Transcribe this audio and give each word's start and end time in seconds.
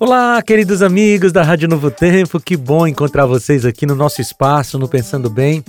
Olá, 0.00 0.40
queridos 0.42 0.80
amigos 0.80 1.32
da 1.32 1.42
Rádio 1.42 1.68
Novo 1.68 1.90
Tempo, 1.90 2.38
que 2.38 2.56
bom 2.56 2.86
encontrar 2.86 3.26
vocês 3.26 3.64
aqui 3.64 3.84
no 3.84 3.96
nosso 3.96 4.20
espaço, 4.20 4.78
no 4.78 4.88
Pensando 4.88 5.28
Bem, 5.28 5.64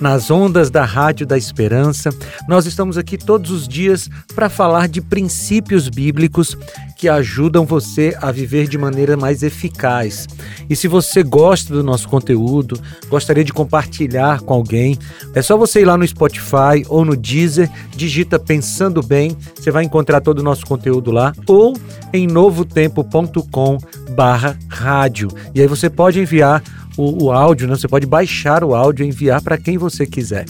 nas 0.00 0.30
ondas 0.30 0.70
da 0.70 0.86
Rádio 0.86 1.26
da 1.26 1.36
Esperança. 1.36 2.08
Nós 2.48 2.64
estamos 2.64 2.96
aqui 2.96 3.18
todos 3.18 3.50
os 3.50 3.68
dias 3.68 4.08
para 4.34 4.48
falar 4.48 4.88
de 4.88 5.02
princípios 5.02 5.90
bíblicos 5.90 6.56
que 7.04 7.08
ajudam 7.10 7.66
você 7.66 8.16
a 8.18 8.32
viver 8.32 8.66
de 8.66 8.78
maneira 8.78 9.14
mais 9.14 9.42
eficaz. 9.42 10.26
E 10.70 10.74
se 10.74 10.88
você 10.88 11.22
gosta 11.22 11.74
do 11.74 11.84
nosso 11.84 12.08
conteúdo, 12.08 12.80
gostaria 13.10 13.44
de 13.44 13.52
compartilhar 13.52 14.40
com 14.40 14.54
alguém, 14.54 14.98
é 15.34 15.42
só 15.42 15.54
você 15.54 15.82
ir 15.82 15.84
lá 15.84 15.98
no 15.98 16.08
Spotify 16.08 16.82
ou 16.88 17.04
no 17.04 17.14
Deezer, 17.14 17.70
digita 17.94 18.38
Pensando 18.38 19.02
Bem, 19.02 19.36
você 19.54 19.70
vai 19.70 19.84
encontrar 19.84 20.22
todo 20.22 20.38
o 20.38 20.42
nosso 20.42 20.64
conteúdo 20.64 21.10
lá, 21.10 21.34
ou 21.46 21.76
em 22.10 22.26
novotempo.com 22.26 23.76
barra 24.12 24.58
rádio. 24.66 25.28
E 25.54 25.60
aí 25.60 25.66
você 25.66 25.90
pode 25.90 26.18
enviar 26.18 26.62
o, 26.96 27.24
o 27.24 27.32
áudio, 27.32 27.68
né? 27.68 27.76
você 27.76 27.86
pode 27.86 28.06
baixar 28.06 28.64
o 28.64 28.74
áudio 28.74 29.04
e 29.04 29.08
enviar 29.08 29.42
para 29.42 29.58
quem 29.58 29.76
você 29.76 30.06
quiser. 30.06 30.46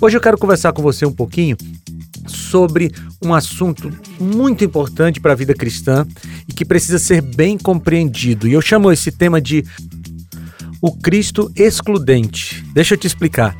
Hoje 0.00 0.16
eu 0.16 0.20
quero 0.20 0.38
conversar 0.38 0.72
com 0.72 0.80
você 0.80 1.04
um 1.04 1.12
pouquinho 1.12 1.56
sobre 2.28 2.92
um 3.22 3.34
assunto 3.34 3.92
muito 4.20 4.64
importante 4.64 5.20
para 5.20 5.32
a 5.32 5.36
vida 5.36 5.54
cristã 5.54 6.06
e 6.48 6.52
que 6.52 6.64
precisa 6.64 6.98
ser 6.98 7.20
bem 7.20 7.58
compreendido. 7.58 8.46
E 8.46 8.52
eu 8.52 8.60
chamo 8.60 8.92
esse 8.92 9.10
tema 9.10 9.40
de 9.40 9.64
o 10.80 10.92
Cristo 10.96 11.50
excludente. 11.56 12.64
Deixa 12.72 12.94
eu 12.94 12.98
te 12.98 13.06
explicar. 13.06 13.56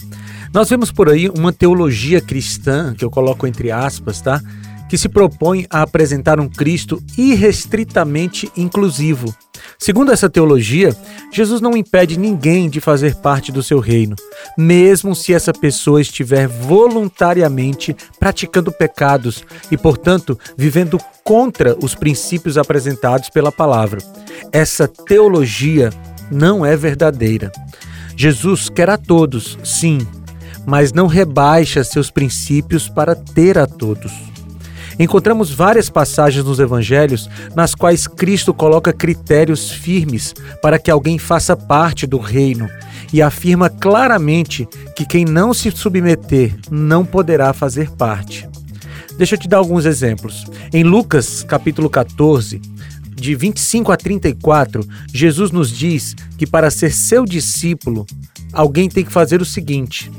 Nós 0.53 0.71
vemos 0.71 0.91
por 0.91 1.11
aí 1.11 1.29
uma 1.29 1.53
teologia 1.53 2.21
cristã, 2.21 2.95
que 2.95 3.05
eu 3.05 3.11
coloco 3.11 3.47
entre 3.47 3.71
aspas, 3.71 4.21
tá? 4.21 4.41
Que 4.89 4.97
se 4.97 5.09
propõe 5.09 5.67
a 5.69 5.83
apresentar 5.83 6.41
um 6.41 6.49
Cristo 6.49 7.03
irrestritamente 7.17 8.51
inclusivo. 8.57 9.35
Segundo 9.81 10.11
essa 10.11 10.29
teologia, 10.29 10.95
Jesus 11.33 11.61
não 11.61 11.77
impede 11.77 12.19
ninguém 12.19 12.69
de 12.69 12.81
fazer 12.81 13.15
parte 13.15 13.53
do 13.53 13.63
seu 13.63 13.79
reino, 13.79 14.17
mesmo 14.59 15.15
se 15.15 15.33
essa 15.33 15.53
pessoa 15.53 16.01
estiver 16.01 16.49
voluntariamente 16.49 17.97
praticando 18.19 18.73
pecados 18.73 19.45
e, 19.71 19.77
portanto, 19.77 20.37
vivendo 20.57 20.99
contra 21.23 21.77
os 21.81 21.95
princípios 21.95 22.59
apresentados 22.59 23.31
pela 23.31 23.53
palavra. 23.53 24.01
Essa 24.53 24.89
teologia 24.89 25.91
não 26.29 26.67
é 26.67 26.77
verdadeira. 26.77 27.53
Jesus 28.17 28.69
quer 28.69 28.91
a 28.91 28.99
todos, 28.99 29.57
sim, 29.63 29.99
mas 30.67 30.93
não 30.93 31.07
rebaixa 31.07 31.85
seus 31.85 32.11
princípios 32.11 32.89
para 32.89 33.15
ter 33.15 33.57
a 33.57 33.67
todos. 33.67 34.28
Encontramos 34.99 35.51
várias 35.51 35.89
passagens 35.89 36.45
nos 36.45 36.59
evangelhos 36.59 37.29
nas 37.55 37.75
quais 37.75 38.07
Cristo 38.07 38.53
coloca 38.53 38.93
critérios 38.93 39.71
firmes 39.71 40.35
para 40.61 40.79
que 40.79 40.91
alguém 40.91 41.19
faça 41.19 41.57
parte 41.57 42.07
do 42.07 42.19
reino 42.19 42.69
e 43.13 43.23
afirma 43.23 43.71
claramente 43.71 44.69
que 44.97 45.07
quem 45.07 45.25
não 45.25 45.55
se 45.55 45.71
submeter 45.71 46.57
não 46.71 47.05
poderá 47.05 47.53
fazer 47.53 47.91
parte. 47.93 48.49
Deixa 49.17 49.35
eu 49.35 49.39
te 49.39 49.49
dar 49.49 49.59
alguns 49.59 49.85
exemplos. 49.85 50.47
Em 50.73 50.83
Lucas, 50.83 51.45
capítulo 51.45 51.89
14, 51.89 52.61
de 53.15 53.35
25 53.35 53.91
a 53.91 53.97
34, 53.97 54.85
Jesus 55.13 55.51
nos 55.51 55.71
diz 55.71 56.15
que 56.37 56.47
para 56.47 56.71
ser 56.71 56.93
seu 56.93 57.25
discípulo, 57.25 58.07
alguém 58.53 58.89
tem 58.89 59.05
que 59.05 59.13
fazer 59.13 59.41
o 59.43 59.45
seguinte: 59.45 60.11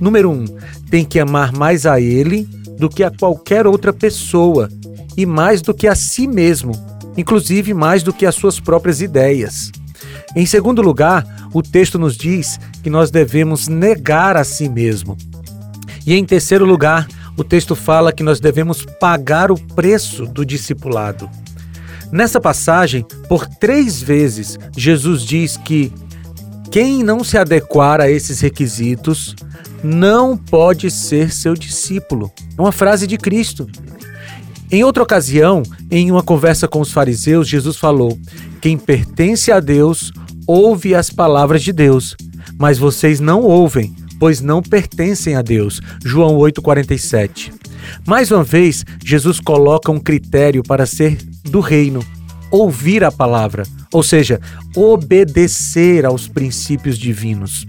número 0.00 0.30
um, 0.30 0.44
tem 0.90 1.04
que 1.04 1.18
amar 1.18 1.52
mais 1.52 1.86
a 1.86 2.00
ele 2.00 2.46
do 2.78 2.88
que 2.88 3.02
a 3.02 3.10
qualquer 3.10 3.66
outra 3.66 3.92
pessoa 3.92 4.68
e 5.16 5.26
mais 5.26 5.60
do 5.60 5.74
que 5.74 5.88
a 5.88 5.94
si 5.94 6.26
mesmo, 6.26 6.72
inclusive 7.16 7.74
mais 7.74 8.02
do 8.02 8.12
que 8.12 8.24
as 8.24 8.34
suas 8.34 8.60
próprias 8.60 9.00
ideias. 9.00 9.72
Em 10.36 10.46
segundo 10.46 10.80
lugar, 10.80 11.26
o 11.52 11.62
texto 11.62 11.98
nos 11.98 12.16
diz 12.16 12.60
que 12.82 12.90
nós 12.90 13.10
devemos 13.10 13.66
negar 13.66 14.36
a 14.36 14.44
si 14.44 14.68
mesmo. 14.68 15.16
E 16.06 16.14
em 16.14 16.24
terceiro 16.24 16.64
lugar, 16.64 17.08
o 17.36 17.44
texto 17.44 17.74
fala 17.74 18.12
que 18.12 18.22
nós 18.22 18.40
devemos 18.40 18.84
pagar 19.00 19.50
o 19.50 19.58
preço 19.58 20.26
do 20.26 20.44
discipulado. 20.44 21.28
Nessa 22.10 22.40
passagem, 22.40 23.04
por 23.28 23.46
três 23.46 24.00
vezes, 24.00 24.58
Jesus 24.76 25.22
diz 25.22 25.56
que 25.56 25.92
quem 26.70 27.02
não 27.02 27.24
se 27.24 27.36
adequar 27.36 28.00
a 28.00 28.10
esses 28.10 28.40
requisitos 28.40 29.34
não 29.82 30.36
pode 30.36 30.90
ser 30.90 31.32
seu 31.32 31.54
discípulo. 31.54 32.32
É 32.58 32.60
uma 32.60 32.72
frase 32.72 33.06
de 33.06 33.16
Cristo. 33.16 33.68
Em 34.68 34.82
outra 34.82 35.02
ocasião, 35.02 35.62
em 35.88 36.10
uma 36.10 36.24
conversa 36.24 36.66
com 36.66 36.80
os 36.80 36.90
fariseus, 36.90 37.48
Jesus 37.48 37.76
falou: 37.76 38.18
Quem 38.60 38.76
pertence 38.76 39.52
a 39.52 39.60
Deus 39.60 40.12
ouve 40.44 40.94
as 40.94 41.08
palavras 41.08 41.62
de 41.62 41.72
Deus, 41.72 42.16
mas 42.58 42.76
vocês 42.76 43.20
não 43.20 43.42
ouvem, 43.42 43.94
pois 44.18 44.40
não 44.40 44.60
pertencem 44.60 45.36
a 45.36 45.42
Deus. 45.42 45.80
João 46.04 46.36
8,47. 46.36 47.52
Mais 48.04 48.32
uma 48.32 48.42
vez, 48.42 48.84
Jesus 49.04 49.38
coloca 49.38 49.92
um 49.92 50.00
critério 50.00 50.64
para 50.64 50.84
ser 50.84 51.16
do 51.44 51.60
reino: 51.60 52.04
ouvir 52.50 53.04
a 53.04 53.12
palavra, 53.12 53.62
ou 53.92 54.02
seja, 54.02 54.40
obedecer 54.74 56.04
aos 56.04 56.26
princípios 56.26 56.98
divinos. 56.98 57.66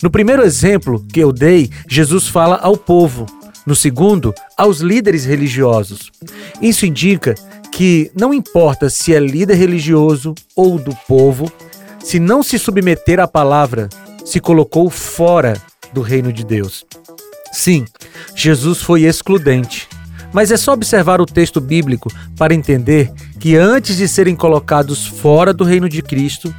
No 0.00 0.10
primeiro 0.10 0.42
exemplo 0.42 1.04
que 1.12 1.20
eu 1.20 1.32
dei, 1.32 1.68
Jesus 1.88 2.28
fala 2.28 2.56
ao 2.56 2.76
povo. 2.76 3.26
No 3.66 3.74
segundo, 3.74 4.34
aos 4.56 4.80
líderes 4.80 5.24
religiosos. 5.24 6.10
Isso 6.60 6.86
indica 6.86 7.34
que 7.70 8.10
não 8.18 8.34
importa 8.34 8.90
se 8.90 9.14
é 9.14 9.20
líder 9.20 9.54
religioso 9.54 10.34
ou 10.56 10.78
do 10.78 10.94
povo, 11.06 11.50
se 12.02 12.18
não 12.18 12.42
se 12.42 12.58
submeter 12.58 13.20
à 13.20 13.28
palavra, 13.28 13.88
se 14.24 14.40
colocou 14.40 14.88
fora 14.90 15.60
do 15.92 16.00
reino 16.00 16.32
de 16.32 16.44
Deus. 16.44 16.84
Sim, 17.52 17.84
Jesus 18.34 18.80
foi 18.80 19.02
excludente. 19.02 19.88
Mas 20.32 20.52
é 20.52 20.56
só 20.56 20.72
observar 20.72 21.20
o 21.20 21.26
texto 21.26 21.60
bíblico 21.60 22.08
para 22.36 22.54
entender 22.54 23.12
que 23.38 23.56
antes 23.56 23.96
de 23.96 24.06
serem 24.06 24.36
colocados 24.36 25.06
fora 25.06 25.52
do 25.52 25.64
reino 25.64 25.88
de 25.88 26.02
Cristo, 26.02 26.54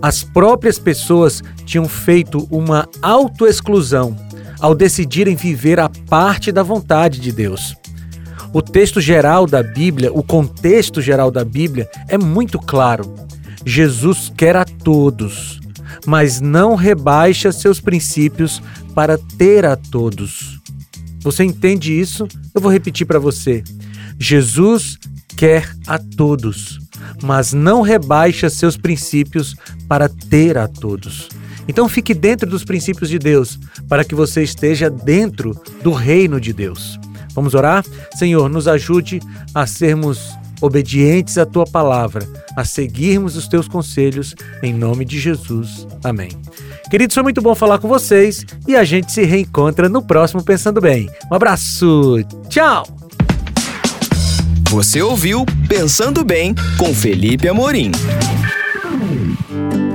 as 0.00 0.22
próprias 0.22 0.78
pessoas 0.78 1.42
tinham 1.64 1.86
feito 1.86 2.46
uma 2.50 2.88
autoexclusão 3.02 4.16
ao 4.60 4.74
decidirem 4.74 5.36
viver 5.36 5.78
a 5.78 5.88
parte 5.88 6.50
da 6.50 6.62
vontade 6.62 7.20
de 7.20 7.32
Deus. 7.32 7.76
O 8.52 8.62
texto 8.62 9.00
geral 9.00 9.46
da 9.46 9.62
Bíblia, 9.62 10.12
o 10.12 10.22
contexto 10.22 11.02
geral 11.02 11.30
da 11.30 11.44
Bíblia 11.44 11.88
é 12.08 12.16
muito 12.16 12.58
claro. 12.58 13.14
Jesus 13.64 14.32
quer 14.36 14.56
a 14.56 14.64
todos, 14.64 15.60
mas 16.06 16.40
não 16.40 16.74
rebaixa 16.74 17.52
seus 17.52 17.80
princípios 17.80 18.62
para 18.94 19.18
ter 19.18 19.64
a 19.66 19.76
todos. 19.76 20.60
Você 21.20 21.44
entende 21.44 21.98
isso? 21.98 22.28
Eu 22.54 22.60
vou 22.60 22.70
repetir 22.70 23.06
para 23.06 23.18
você. 23.18 23.62
Jesus 24.18 24.96
quer 25.36 25.68
a 25.86 25.98
todos, 25.98 26.78
mas 27.22 27.52
não 27.52 27.82
rebaixa 27.82 28.48
seus 28.48 28.76
princípios 28.76 29.54
para 29.88 30.08
ter 30.08 30.56
a 30.56 30.66
todos. 30.66 31.28
Então 31.68 31.88
fique 31.88 32.14
dentro 32.14 32.48
dos 32.48 32.64
princípios 32.64 33.08
de 33.08 33.18
Deus, 33.18 33.58
para 33.88 34.04
que 34.04 34.14
você 34.14 34.42
esteja 34.42 34.88
dentro 34.88 35.58
do 35.82 35.92
reino 35.92 36.40
de 36.40 36.52
Deus. 36.52 36.98
Vamos 37.34 37.54
orar? 37.54 37.84
Senhor, 38.16 38.48
nos 38.48 38.66
ajude 38.66 39.20
a 39.54 39.66
sermos 39.66 40.30
obedientes 40.60 41.36
à 41.36 41.44
tua 41.44 41.66
palavra, 41.66 42.26
a 42.56 42.64
seguirmos 42.64 43.36
os 43.36 43.46
teus 43.46 43.68
conselhos, 43.68 44.34
em 44.62 44.72
nome 44.72 45.04
de 45.04 45.18
Jesus. 45.18 45.86
Amém. 46.02 46.30
Queridos, 46.90 47.14
foi 47.14 47.22
muito 47.22 47.42
bom 47.42 47.54
falar 47.54 47.78
com 47.78 47.88
vocês 47.88 48.46
e 48.66 48.76
a 48.76 48.84
gente 48.84 49.12
se 49.12 49.24
reencontra 49.24 49.88
no 49.88 50.02
próximo 50.02 50.42
Pensando 50.42 50.80
Bem. 50.80 51.10
Um 51.30 51.34
abraço, 51.34 52.24
tchau! 52.48 52.86
Você 54.70 55.02
ouviu 55.02 55.44
Pensando 55.68 56.24
Bem 56.24 56.54
com 56.78 56.94
Felipe 56.94 57.48
Amorim. 57.48 57.90